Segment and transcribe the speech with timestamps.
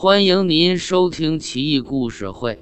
[0.00, 2.52] 欢迎您收听《奇异故事会·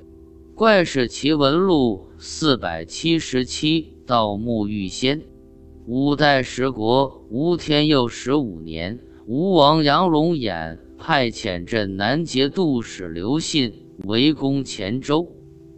[0.55, 3.99] 怪事奇闻录》四百七十七。
[4.07, 5.21] 盗墓遇仙。
[5.87, 13.71] 五代十国吴天佑十五年，吴王杨龙眼派遣镇南节度使刘信
[14.05, 15.31] 围攻黔州。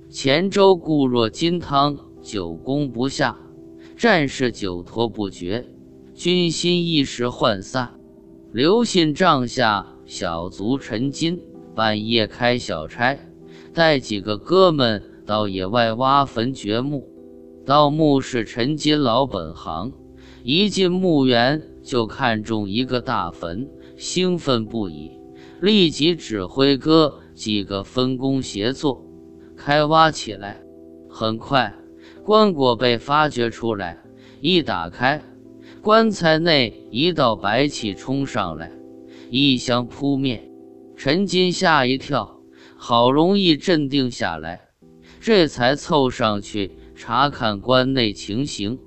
[0.09, 3.37] 黔州固若金汤，久攻不下，
[3.97, 5.67] 战事久拖不决，
[6.15, 7.99] 军心一时涣散。
[8.53, 11.43] 刘信帐下小卒陈金
[11.79, 13.17] 半夜开小差，
[13.73, 17.09] 带几个哥们到野外挖坟掘墓。
[17.65, 19.93] 盗墓是陈金老本行，
[20.43, 25.13] 一进墓园就看中一个大坟，兴奋不已，
[25.61, 29.07] 立即指挥哥几个分工协作。
[29.57, 30.61] 开挖起来，
[31.09, 31.73] 很快
[32.25, 33.97] 棺椁被发掘出来。
[34.41, 35.23] 一打开，
[35.81, 38.69] 棺材内一道白气冲上来，
[39.31, 40.48] 异香扑面。
[40.99, 42.41] 陈金吓一跳，
[42.77, 44.71] 好容易镇定下来，
[45.21, 48.81] 这才凑上去查看棺内情形。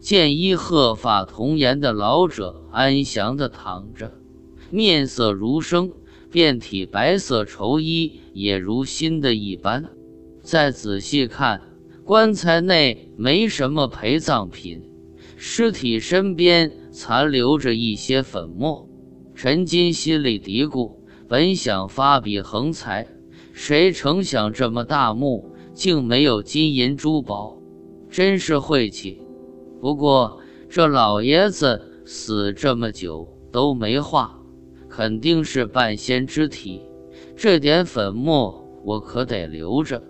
[0.00, 4.10] 见一鹤发童颜的老者安详的躺着，
[4.70, 5.92] 面色如生，
[6.30, 9.84] 遍体白色绸衣也如新的一般。
[10.42, 11.60] 再仔细看，
[12.06, 14.80] 棺材内没什么陪葬品，
[15.36, 18.88] 尸体身边残留着一些粉末。
[19.34, 20.96] 陈金心里嘀咕：
[21.30, 23.06] 本想发笔横财，
[23.52, 27.56] 谁成想这么大墓竟没有金银珠宝，
[28.10, 29.22] 真是晦气。
[29.80, 34.40] 不过这老爷子死这么久都没化，
[34.88, 36.82] 肯定是半仙之体。
[37.36, 40.02] 这点粉末我可得留着。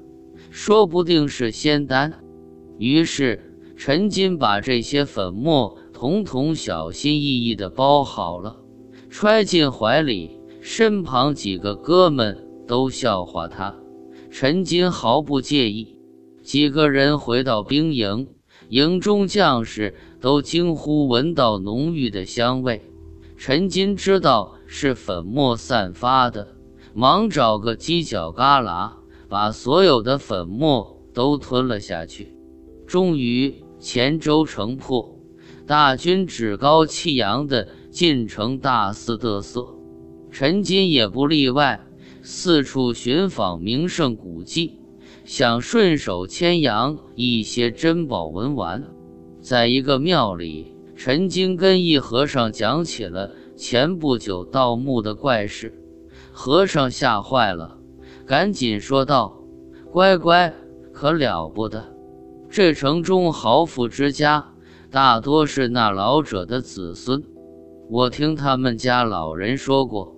[0.50, 2.14] 说不定是仙丹，
[2.78, 8.56] 于是陈金把这些粉末统统小心翼翼地包好了，
[9.10, 10.39] 揣进怀里。
[10.60, 13.74] 身旁几个哥们都笑话他，
[14.30, 15.96] 陈金毫不介意。
[16.42, 18.28] 几个人回到兵营，
[18.68, 22.82] 营中将士都惊呼闻到浓郁的香味。
[23.36, 26.56] 陈金知道是粉末散发的，
[26.94, 28.92] 忙找个犄角旮旯。
[29.30, 32.34] 把所有的粉末都吞了下去。
[32.84, 35.16] 终于，黔州城破，
[35.68, 39.79] 大军趾高气扬地进城大肆得瑟。
[40.30, 41.80] 陈金也不例外，
[42.22, 44.78] 四处寻访名胜古迹，
[45.24, 48.84] 想顺手牵羊一些珍宝文玩。
[49.40, 55.74] 在一个庙里，陈金跟一和尚讲起了前不久盗墓的怪事，
[56.32, 57.78] 和尚吓坏了。
[58.26, 59.42] 赶紧说道
[59.90, 60.54] ：“乖乖，
[60.92, 61.92] 可了不得！
[62.48, 64.52] 这城中豪富之家，
[64.90, 67.22] 大多是那老者的子孙。
[67.88, 70.14] 我听他们家老人说过，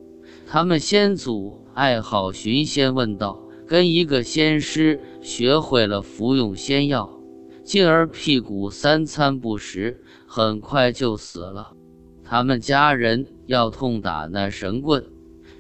[0.47, 7.19] 他们先祖爱好寻仙问道，跟一个仙师学会了服用仙药，
[7.65, 11.73] 进而屁股三餐不食，很快就死了。
[12.25, 15.05] 他们家人要痛打那神棍，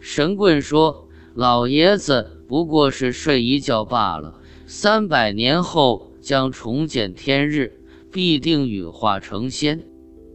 [0.00, 4.38] 神棍说：‘老爷子。’”不过是睡一觉罢了。
[4.66, 9.86] 三百年后将重见天日，必定羽化成仙。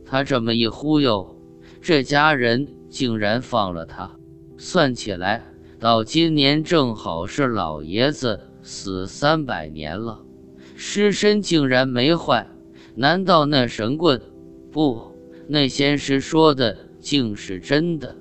[0.03, 1.39] 他这么一忽悠，
[1.79, 4.16] 这家人竟然放了他。
[4.57, 5.45] 算起来，
[5.79, 10.19] 到今年正好是老爷子死三百年了，
[10.75, 12.47] 尸身竟然没坏。
[12.95, 14.21] 难道那神棍
[14.71, 15.11] 不？
[15.47, 18.15] 那仙师说的竟是真的？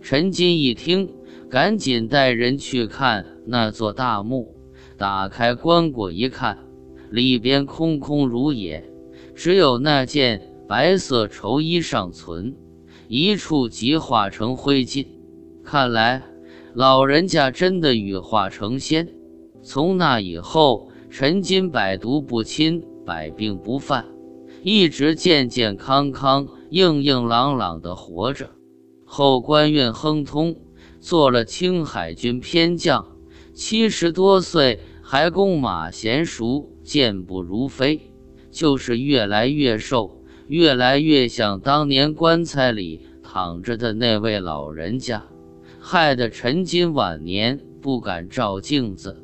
[0.00, 1.08] 陈金一听。
[1.48, 4.56] 赶紧带人去看那座大墓，
[4.98, 6.58] 打开棺椁一看，
[7.08, 8.84] 里边空空如也，
[9.32, 12.56] 只有那件白色绸衣尚存，
[13.06, 15.06] 一触即化成灰烬。
[15.66, 16.22] 看来
[16.74, 19.08] 老人家真的羽化成仙。
[19.64, 24.06] 从那以后，陈金百毒不侵，百病不犯，
[24.62, 28.50] 一直健健康康、硬硬朗朗的活着。
[29.04, 30.56] 后官运亨通。
[30.98, 33.06] 做了青海军偏将，
[33.54, 38.00] 七十多岁还弓马娴熟，健步如飞，
[38.50, 45.22] 就是越来越瘦，越来越像当年棺材里躺着的那位老人家，
[45.88, 49.22] 害得陈金晚年不敢照镜子，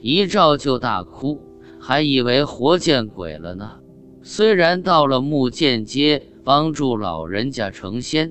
[0.00, 1.40] 一照就大哭，
[1.80, 3.80] 还以为活见鬼了呢。
[4.22, 8.30] 虽然到了墓间街帮助老人家成仙。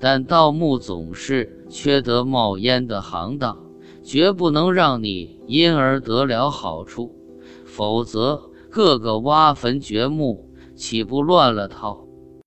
[0.00, 3.56] 但盗墓总是缺得冒烟的行当，
[4.02, 7.14] 绝不能让你因而得了好处，
[7.64, 12.04] 否则个个挖坟掘墓，岂不乱了套？